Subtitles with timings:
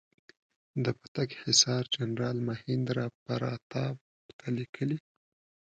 [0.83, 3.95] د پتک حصار جنرال مهیندراپراتاپ
[4.37, 4.97] ته لیکلي.